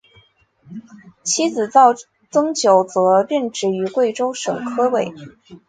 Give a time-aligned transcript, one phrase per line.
[1.21, 1.93] 妻子赵
[2.31, 5.13] 曾玖则任职于贵州省科委。